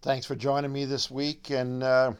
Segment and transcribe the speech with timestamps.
[0.00, 2.12] Thanks for joining me this week and uh,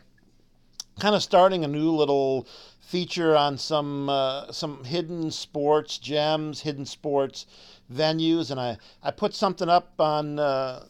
[0.98, 2.48] kind of starting a new little
[2.80, 7.46] feature on some uh, some hidden sports gems, hidden sports
[7.92, 10.86] venues, and I, I put something up on uh,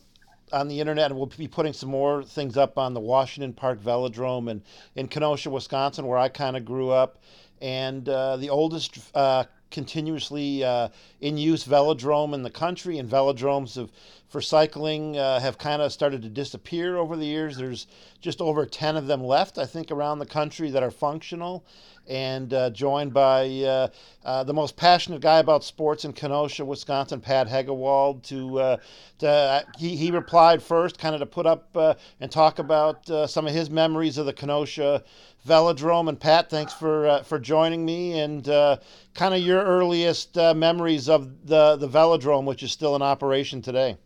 [0.50, 3.82] on the internet, and we'll be putting some more things up on the Washington Park
[3.82, 4.62] Velodrome in,
[4.96, 7.18] in Kenosha, Wisconsin, where I kind of grew up.
[7.60, 10.88] And uh, the oldest uh, continuously uh,
[11.20, 13.90] in use velodrome in the country, and velodromes have,
[14.28, 17.56] for cycling uh, have kind of started to disappear over the years.
[17.56, 17.86] There's
[18.20, 21.64] just over 10 of them left, I think, around the country that are functional,
[22.06, 23.88] and uh, joined by uh,
[24.24, 28.22] uh, the most passionate guy about sports in Kenosha, Wisconsin, Pat Hegewald.
[28.24, 28.76] To, uh,
[29.18, 31.76] to he, he replied first, kind of to put up
[32.20, 35.04] and talk about some of his memories of the Kenosha
[35.48, 36.08] Velodrome.
[36.08, 41.76] And Pat, thanks for for joining me and kind of your earliest memories of the
[41.76, 43.96] the Velodrome, which is still in operation today.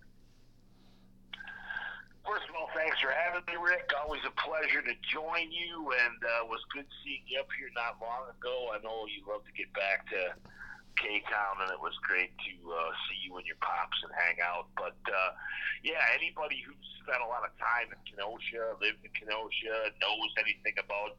[2.24, 3.90] First Of well, thanks for having me, Rick.
[3.98, 7.98] Always a pleasure to join you, and uh, was good seeing you up here not
[8.00, 8.70] long ago.
[8.72, 10.32] I know you love to get back to
[10.96, 14.38] K Town, and it was great to uh, see you and your pops and hang
[14.44, 14.70] out.
[14.76, 15.30] But uh,
[15.82, 20.78] yeah, anybody who's spent a lot of time in Kenosha, lived in Kenosha, knows anything
[20.78, 21.18] about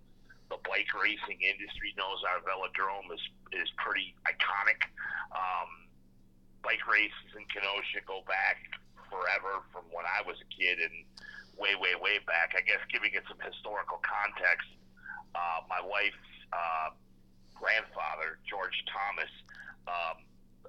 [0.53, 3.23] the bike racing industry, knows our velodrome is
[3.57, 4.85] is pretty iconic.
[5.33, 5.89] Um,
[6.61, 8.61] bike races in Kenosha go back
[9.09, 10.93] forever from when I was a kid, and
[11.57, 12.53] way, way, way back.
[12.53, 14.69] I guess giving it some historical context,
[15.33, 16.93] uh, my wife's uh,
[17.57, 19.33] grandfather, George Thomas,
[19.89, 20.21] um,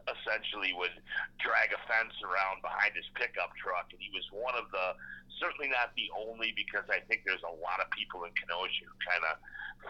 [0.08, 0.94] essentially would
[1.41, 4.97] drag a fence around behind his pickup truck, and he was one of the
[5.42, 8.94] certainly not the only because I think there's a lot of people in Kenosha who
[9.02, 9.34] kind of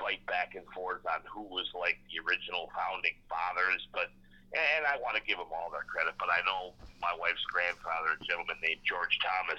[0.00, 4.10] fight back and forth on who was like the original founding fathers, but
[4.54, 8.14] and I want to give them all their credit, but I know my wife's grandfather,
[8.14, 9.58] a gentleman named George Thomas,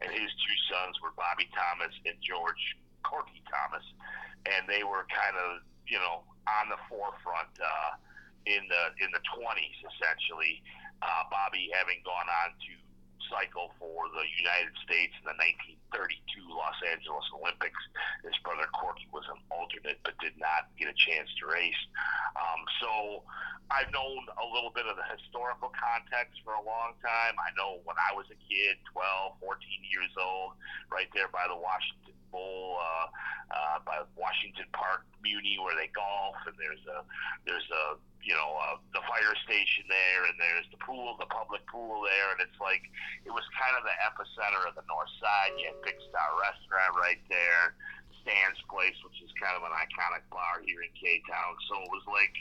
[0.00, 3.84] and his two sons were Bobby Thomas and George Corky Thomas,
[4.48, 7.69] and they were kind of you know on the forefront uh,
[8.56, 10.62] in the in the 20s essentially.
[11.00, 12.72] Uh, Bobby having gone on to
[13.30, 15.36] cycle for the United States in the
[15.94, 17.78] 1932 Los Angeles Olympics.
[18.26, 21.82] His brother Corky was an alternate but did not get a chance to race.
[22.36, 22.90] Um, so
[23.70, 27.38] I've known a little bit of the historical context for a long time.
[27.38, 30.58] I know when I was a kid, 12, 14 years old,
[30.90, 33.06] right there by the Washington Bowl, uh,
[33.54, 37.06] uh, by Washington Park Muni where they golf, and there's a
[37.46, 41.66] there's a you know uh, the fire station there, and there's the pool, the public
[41.66, 42.86] pool there, and it's like
[43.26, 45.58] it was kind of the epicenter of the North Side.
[45.58, 47.74] You had Big Star Restaurant right there,
[48.22, 51.58] Stan's Place, which is kind of an iconic bar here in K Town.
[51.66, 52.38] So it was like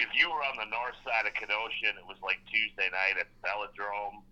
[0.00, 3.20] if you were on the north side of Kenosha, and it was like Tuesday night
[3.20, 4.24] at the Velodrome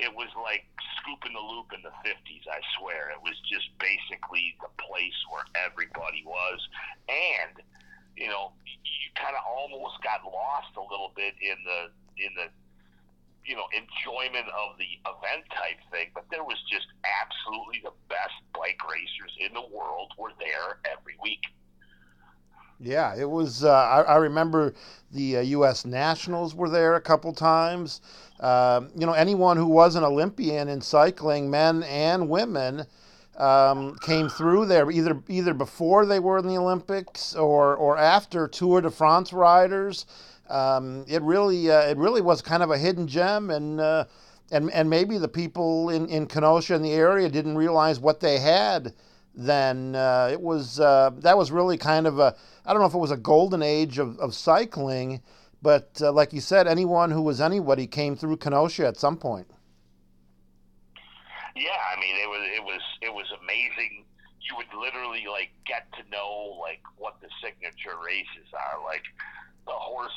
[0.00, 0.64] it was like
[0.96, 3.12] scooping the loop in the 50s, I swear.
[3.12, 6.58] It was just basically the place where everybody was.
[7.08, 7.60] And,
[8.20, 11.80] you know, you kind of almost got lost a little bit in the,
[12.20, 12.52] in the,
[13.48, 18.36] you know, enjoyment of the event type thing, but there was just absolutely the best
[18.52, 21.40] bike racers in the world were there every week.
[22.78, 23.64] Yeah, it was.
[23.64, 24.72] Uh, I, I, remember
[25.12, 25.84] the uh, U.S.
[25.84, 28.00] Nationals were there a couple times.
[28.38, 32.86] Uh, you know, anyone who was an Olympian in cycling, men and women,
[33.40, 38.46] um, came through there either either before they were in the Olympics or or after
[38.46, 40.06] Tour de France riders.
[40.48, 44.04] Um, it really uh, it really was kind of a hidden gem, and uh,
[44.50, 48.38] and and maybe the people in in Kenosha in the area didn't realize what they
[48.38, 48.92] had
[49.34, 52.34] then uh, it was uh, that was really kind of a
[52.66, 55.22] I don't know if it was a golden age of, of cycling,
[55.62, 59.46] but uh, like you said, anyone who was anybody came through Kenosha at some point.
[61.56, 64.06] Yeah, I mean it was it was it was amazing.
[64.40, 69.04] You would literally like get to know like what the signature races are, like
[69.66, 70.16] the horse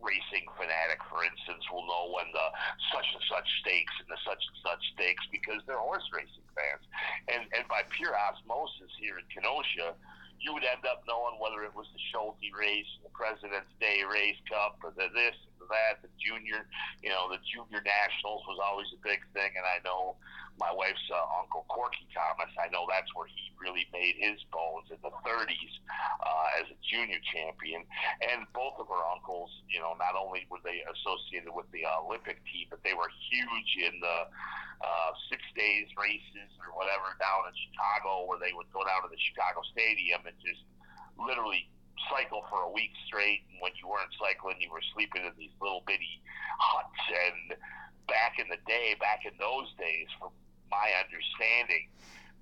[0.00, 2.46] racing fanatic, for instance, will know when the
[2.88, 6.84] such and such stakes and the such and such stakes because they're horse racing fans.
[7.28, 9.92] And and by pure osmosis here in Kenosha,
[10.40, 14.40] you would end up knowing whether it was the Schulte race, the President's Day Race
[14.48, 15.36] Cup, or the this,
[15.70, 16.66] that, the junior,
[17.00, 19.50] you know, the junior nationals was always a big thing.
[19.54, 20.20] And I know
[20.60, 22.52] my wife's uh, uncle Corky Thomas.
[22.60, 25.74] I know that's where he really made his bones in the 30s
[26.20, 27.86] uh, as a junior champion.
[28.20, 32.44] And both of her uncles, you know, not only were they associated with the Olympic
[32.52, 34.18] team, but they were huge in the
[34.80, 39.10] uh, six days races or whatever down in Chicago, where they would go down to
[39.12, 40.64] the Chicago Stadium and just
[41.16, 41.68] literally
[42.08, 43.44] cycle for a week straight.
[43.50, 46.22] And when you weren't cycling, you were sleeping in these little bitty
[46.58, 47.04] huts.
[47.10, 47.58] And
[48.08, 50.32] back in the day, back in those days, from
[50.70, 51.90] my understanding,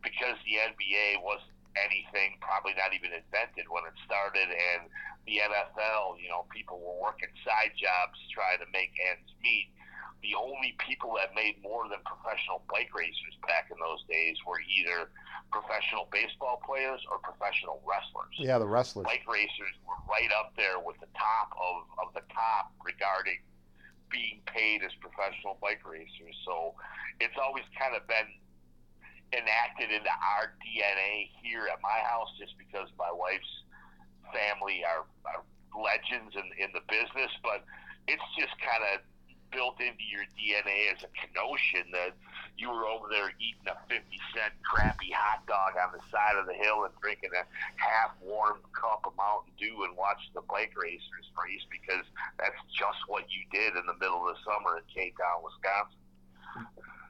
[0.05, 4.91] because the NBA wasn't anything, probably not even invented when it started, and
[5.29, 9.71] the NFL, you know, people were working side jobs trying to make ends meet.
[10.23, 14.59] The only people that made more than professional bike racers back in those days were
[14.67, 15.15] either
[15.55, 18.35] professional baseball players or professional wrestlers.
[18.35, 19.07] Yeah, the wrestlers.
[19.07, 23.39] Bike racers were right up there with the top of, of the top regarding
[24.11, 26.35] being paid as professional bike racers.
[26.45, 26.75] So
[27.21, 28.29] it's always kind of been
[29.33, 33.55] enacted into our DNA here at my house just because my wife's
[34.33, 35.45] family are, are
[35.77, 37.65] legends in, in the business, but
[38.09, 39.05] it's just kind of
[39.51, 42.13] built into your DNA as a Kenosian that
[42.57, 44.03] you were over there eating a 50
[44.35, 47.45] cent crappy hot dog on the side of the hill and drinking a
[47.79, 52.05] half warm cup of Mountain Dew and watching the bike racers race because
[52.39, 55.99] that's just what you did in the middle of the summer in K Town, Wisconsin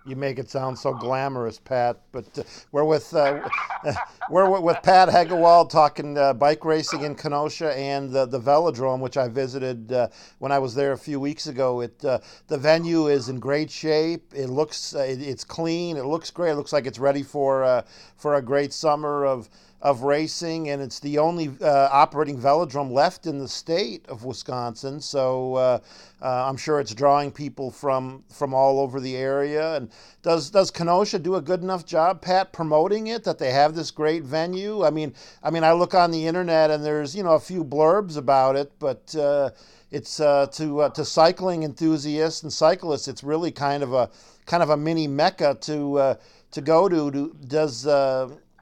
[0.09, 2.01] you make it sound so glamorous, Pat.
[2.13, 3.49] But uh, we're with uh,
[4.31, 9.17] we're with Pat Hegewald talking uh, bike racing in Kenosha and the the Velodrome, which
[9.17, 10.09] I visited uh,
[10.39, 11.81] when I was there a few weeks ago.
[11.81, 14.33] It uh, the venue is in great shape.
[14.35, 15.97] It looks uh, it, it's clean.
[15.97, 16.53] It looks great.
[16.53, 17.85] It looks like it's ready for
[18.17, 19.49] for a great summer of
[19.81, 25.01] of racing, and it's the only uh, operating velodrome left in the state of Wisconsin.
[25.01, 25.79] So uh,
[26.21, 29.77] uh, I'm sure it's drawing people from from all over the area.
[29.77, 29.91] And
[30.23, 33.93] does does Kenosha do a good enough job, Pat, promoting it that they have this
[33.93, 34.85] great venue?
[34.85, 35.15] I mean,
[35.45, 38.57] I mean, I look on the internet and there's you know a few blurbs about
[38.57, 39.51] it, but uh,
[39.93, 43.07] it's uh, to uh, to cycling enthusiasts and cyclists.
[43.07, 44.11] It's really kind of a
[44.45, 46.17] kind of a mini mecca to
[46.51, 47.11] to go to.
[47.13, 47.87] Do, does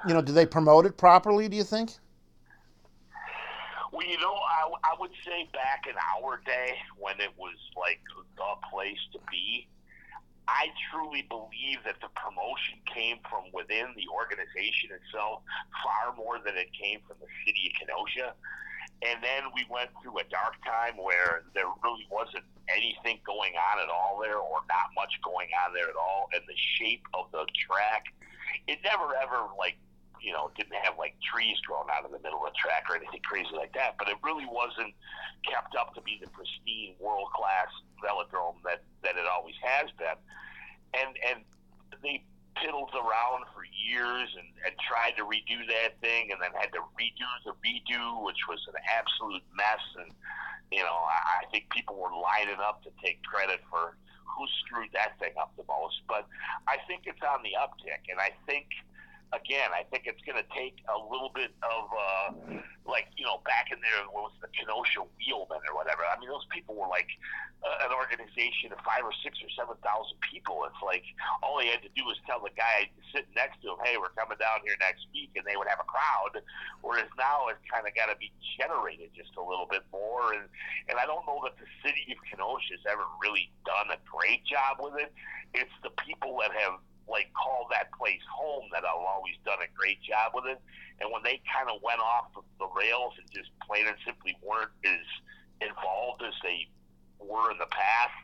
[0.07, 1.49] you know, do they promote it properly?
[1.49, 1.91] Do you think?
[3.93, 8.01] Well, you know, I, I would say back in our day when it was like
[8.37, 9.67] the place to be,
[10.47, 15.43] I truly believe that the promotion came from within the organization itself
[15.83, 18.29] far more than it came from the city of Kenosha.
[19.03, 23.83] And then we went through a dark time where there really wasn't anything going on
[23.83, 26.29] at all there, or not much going on there at all.
[26.33, 28.07] And the shape of the track,
[28.69, 29.77] it never ever like
[30.27, 32.99] you know, didn't have like trees growing out of the middle of the track or
[32.99, 33.95] anything crazy like that.
[33.95, 34.91] But it really wasn't
[35.47, 37.71] kept up to be the pristine world class
[38.03, 40.19] velodrome that, that it always has been.
[40.99, 41.47] And and
[42.03, 42.27] they
[42.59, 46.83] piddled around for years and, and tried to redo that thing and then had to
[46.99, 49.85] redo the redo, which was an absolute mess.
[50.03, 50.11] And,
[50.75, 53.95] you know, I, I think people were lining up to take credit for
[54.27, 56.03] who screwed that thing up the most.
[56.11, 56.27] But
[56.67, 58.11] I think it's on the uptick.
[58.11, 58.67] And I think–
[59.37, 62.29] again, I think it's going to take a little bit of, uh,
[62.89, 66.03] like, you know, back in there, what was the Kenosha Wheelmen or whatever.
[66.09, 67.11] I mean, those people were like
[67.61, 70.65] uh, an organization of five or six or seven thousand people.
[70.65, 71.05] It's like
[71.43, 74.15] all they had to do was tell the guy sitting next to him, hey, we're
[74.15, 76.41] coming down here next week, and they would have a crowd.
[76.81, 80.33] Whereas now it's kind of got to be generated just a little bit more.
[80.33, 80.47] And,
[80.89, 84.47] and I don't know that the city of Kenosha has ever really done a great
[84.47, 85.11] job with it.
[85.53, 86.79] It's the people that have
[87.17, 90.61] like call that place home that I've always done a great job with it.
[91.01, 94.73] And when they kind of went off the rails and just plain and simply weren't
[94.85, 95.09] as
[95.65, 96.69] involved as they
[97.17, 98.21] were in the past,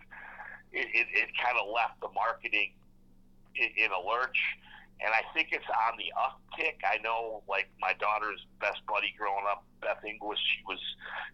[0.77, 2.77] it, it, it kind of left the marketing
[3.57, 4.37] in, in a lurch
[5.03, 6.79] and I think it's on the uptick.
[6.87, 10.79] I know, like my daughter's best buddy growing up, Beth Inglis, she was,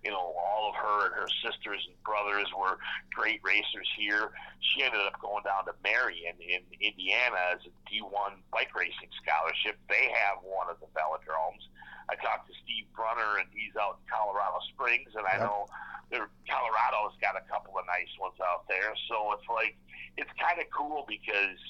[0.03, 2.81] you know, all of her and her sisters and brothers were
[3.13, 4.33] great racers here.
[4.61, 9.77] She ended up going down to Marian in Indiana as a D1 bike racing scholarship.
[9.93, 11.61] They have one of the velodromes.
[12.09, 15.45] I talked to Steve Brunner, and he's out in Colorado Springs, and I yep.
[15.45, 15.69] know
[16.09, 18.97] there, Colorado's got a couple of nice ones out there.
[19.13, 19.77] So it's like
[20.17, 21.61] it's kind of cool because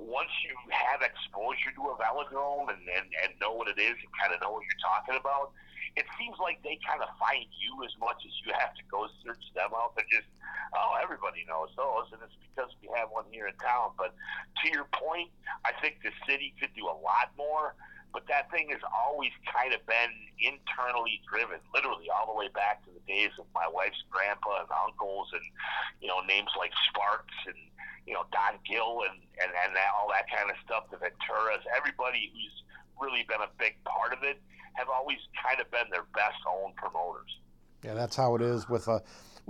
[0.00, 4.10] once you have exposure to a velodrome and, and, and know what it is and
[4.16, 5.52] kind of know what you're talking about,
[5.96, 9.04] it seems like they kind of find you as much as you have to go
[9.20, 9.92] search them out.
[9.98, 10.28] They're just,
[10.72, 13.92] oh, everybody knows those, and it's because we have one here in town.
[13.98, 14.14] But
[14.62, 15.28] to your point,
[15.66, 17.74] I think the city could do a lot more.
[18.12, 20.12] But that thing has always kind of been
[20.42, 24.70] internally driven, literally all the way back to the days of my wife's grandpa and
[24.70, 25.46] uncles, and
[26.02, 27.58] you know names like Sparks and
[28.06, 30.90] you know Don Gill and and and that, all that kind of stuff.
[30.90, 32.56] The Venturas, everybody who's
[32.98, 34.42] really been a big part of it,
[34.74, 37.30] have always kind of been their best own promoters.
[37.84, 39.00] Yeah, that's how it is with a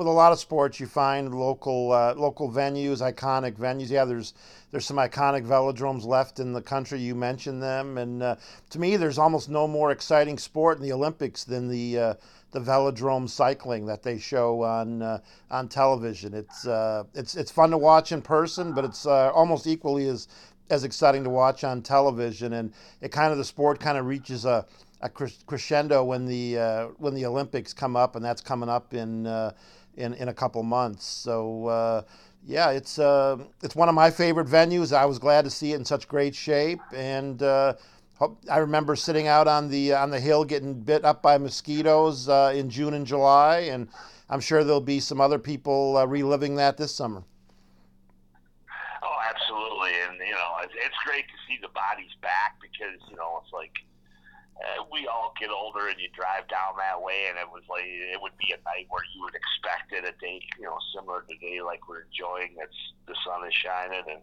[0.01, 0.81] with a lot of sports.
[0.81, 3.91] You find local uh, local venues, iconic venues.
[3.91, 4.33] Yeah, there's
[4.71, 6.99] there's some iconic velodromes left in the country.
[6.99, 8.37] You mentioned them, and uh,
[8.71, 12.15] to me, there's almost no more exciting sport in the Olympics than the uh,
[12.53, 15.19] the velodrome cycling that they show on uh,
[15.51, 16.33] on television.
[16.33, 20.29] It's uh, it's it's fun to watch in person, but it's uh, almost equally as
[20.71, 24.47] as exciting to watch on television, and it kind of the sport kind of reaches
[24.47, 24.65] a,
[25.03, 29.27] a crescendo when the when the Olympics come up, and that's coming up in
[29.97, 31.05] in in a couple months.
[31.05, 32.03] So uh,
[32.47, 34.97] yeah, it's uh, it's one of my favorite venues.
[34.97, 37.75] I was glad to see it in such great shape, and uh,
[38.51, 42.53] I remember sitting out on the on the hill getting bit up by mosquitoes uh,
[42.55, 43.89] in June and July, and
[44.29, 47.23] I'm sure there'll be some other people uh, reliving that this summer.
[49.03, 53.17] Oh, absolutely, and you know it's, it's great to see the bodies back because you
[53.17, 53.73] know it's like
[54.61, 57.85] uh, we all get older and you drive down that way and it was like
[57.85, 61.25] it would be a night where you would expect it a day you know similar
[61.25, 64.21] to day like we're enjoying it's the sun is shining and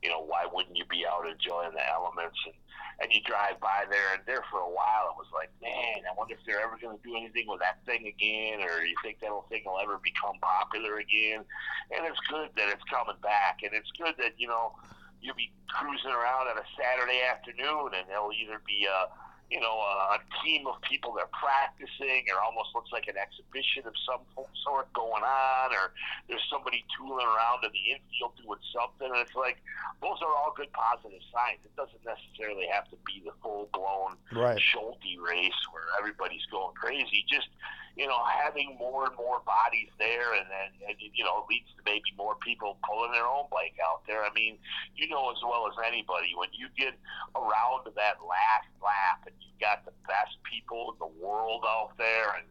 [0.00, 2.38] you know why wouldn't you be out enjoying the elements?
[2.46, 2.56] And
[2.96, 6.12] and you drive by there and there for a while it was like man i
[6.16, 9.20] wonder if they're ever going to do anything with that thing again or you think
[9.20, 11.44] that thing will ever become popular again?
[11.92, 14.72] And it's good that it's coming back and it's good that you know
[15.20, 19.12] you'll be cruising around on a saturday afternoon and it'll either be a
[19.50, 23.82] you know, a, team of people that are practicing, or almost looks like an exhibition
[23.86, 24.22] of some
[24.62, 25.90] sort going on, or
[26.28, 29.10] there's somebody tooling around in the infield doing something.
[29.10, 29.58] And it's like,
[30.02, 31.62] those are all good positive signs.
[31.66, 34.58] It doesn't necessarily have to be the full blown right.
[34.58, 37.26] Schulte race where everybody's going crazy.
[37.26, 37.50] Just,
[37.96, 41.82] you know, having more and more bodies there, and then and, you know leads to
[41.86, 44.22] maybe more people pulling their own bike out there.
[44.22, 44.58] I mean,
[44.94, 46.94] you know as well as anybody when you get
[47.34, 51.94] around to that last lap and you've got the best people in the world out
[51.98, 52.46] there, and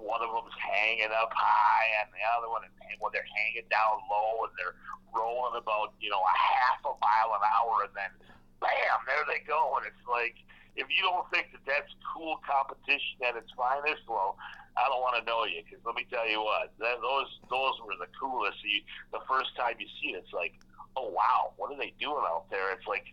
[0.00, 4.00] one of them's hanging up high, and the other one, and when they're hanging down
[4.08, 4.76] low, and they're
[5.12, 8.12] rolling about you know a half a mile an hour, and then
[8.56, 10.40] bam, there they go, and it's like
[10.80, 14.40] if you don't think that that's cool competition at its finest, well,
[14.80, 17.76] I don't want to know you because let me tell you what, that, those those
[17.84, 18.56] were the coolest.
[18.64, 18.80] You,
[19.12, 20.56] the first time you see it, it's like,
[20.96, 22.72] oh wow, what are they doing out there?
[22.72, 23.12] It's like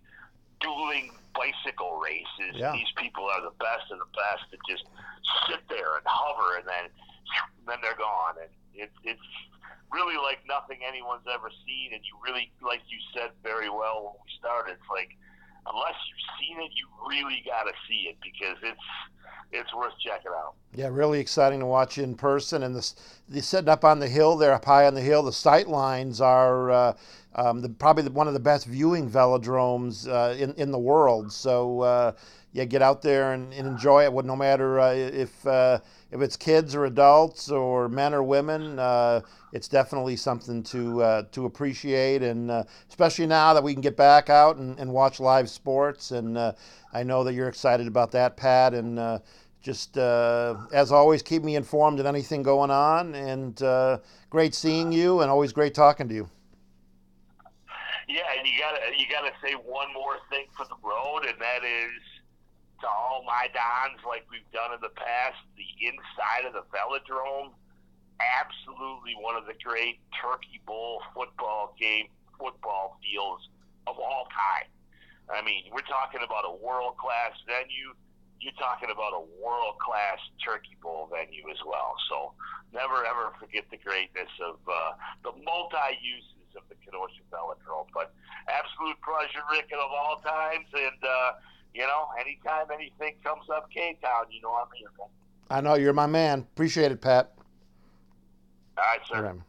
[0.80, 2.56] dueling bicycle races.
[2.56, 2.72] Yeah.
[2.72, 4.84] These people are the best of the best that just
[5.52, 6.88] sit there and hover, and then
[7.68, 9.30] then they're gone, and it, it's
[9.92, 11.94] really like nothing anyone's ever seen.
[11.94, 15.14] And you really, like you said very well when we started, it's like
[15.66, 18.82] unless you've seen it, you really got to see it because it's
[19.52, 20.54] it's worth checking out.
[20.76, 22.64] Yeah, really exciting to watch in person.
[22.64, 22.94] And the,
[23.28, 26.22] the sitting up on the hill there, up high on the hill, the sight lines
[26.22, 26.94] are uh,
[27.36, 31.32] um, the, probably the, one of the best viewing velodromes uh, in, in the world.
[31.32, 32.12] So, uh,
[32.52, 34.26] yeah, get out there and, and enjoy it.
[34.26, 35.80] No matter uh, if uh,
[36.12, 39.22] if it's kids or adults or men or women, uh,
[39.54, 42.24] it's definitely something to to appreciate.
[42.24, 42.52] And
[42.90, 46.12] especially now that we can get back out and, and watch live sports.
[46.12, 48.74] And I know that you're excited about that, Pat.
[48.74, 49.22] And
[49.62, 53.16] just uh, as always, keep me informed of anything going on.
[53.16, 56.30] And uh, great seeing you, and always great talking to you.
[58.08, 61.64] Yeah, and you gotta you gotta say one more thing for the road, and that
[61.64, 61.92] is
[62.82, 67.52] to all my dons, like we've done in the past, the inside of the velodrome,
[68.20, 72.08] absolutely one of the great Turkey Bowl football game
[72.38, 73.48] football fields
[73.88, 74.68] of all time.
[75.30, 77.94] I mean, we're talking about a world class venue
[78.40, 81.96] you're talking about a world class Turkey Bowl venue as well.
[82.08, 82.32] So
[82.72, 87.92] never ever forget the greatness of uh, the multi uses of the Kenosha Velodrome.
[87.94, 88.16] But
[88.48, 90.68] absolute pleasure, Rick, of all times.
[90.72, 91.32] And, uh,
[91.74, 94.90] you know, anytime anything comes up K Town, you know I'm here.
[95.50, 96.40] I know you're my man.
[96.54, 97.34] Appreciate it, Pat.
[98.78, 99.42] All right, sir.